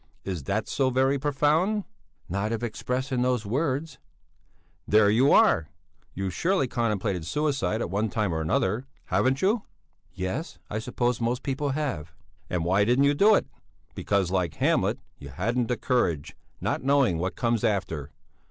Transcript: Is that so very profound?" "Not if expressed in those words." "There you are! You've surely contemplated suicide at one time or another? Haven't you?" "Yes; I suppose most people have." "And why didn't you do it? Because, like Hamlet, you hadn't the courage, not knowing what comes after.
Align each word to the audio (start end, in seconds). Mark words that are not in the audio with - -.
Is 0.23 0.45
that 0.45 0.67
so 0.67 0.89
very 0.89 1.19
profound?" 1.19 1.83
"Not 2.27 2.51
if 2.51 2.63
expressed 2.63 3.11
in 3.11 3.21
those 3.21 3.45
words." 3.45 3.99
"There 4.87 5.11
you 5.11 5.31
are! 5.31 5.69
You've 6.15 6.33
surely 6.33 6.67
contemplated 6.67 7.23
suicide 7.23 7.81
at 7.81 7.91
one 7.91 8.09
time 8.09 8.33
or 8.33 8.41
another? 8.41 8.87
Haven't 9.05 9.43
you?" 9.43 9.61
"Yes; 10.11 10.57
I 10.71 10.79
suppose 10.79 11.21
most 11.21 11.43
people 11.43 11.73
have." 11.77 12.13
"And 12.49 12.65
why 12.65 12.83
didn't 12.83 13.03
you 13.05 13.13
do 13.13 13.35
it? 13.35 13.45
Because, 13.93 14.31
like 14.31 14.55
Hamlet, 14.55 14.97
you 15.19 15.29
hadn't 15.29 15.67
the 15.67 15.77
courage, 15.77 16.35
not 16.59 16.81
knowing 16.81 17.19
what 17.19 17.35
comes 17.35 17.63
after. 17.63 18.09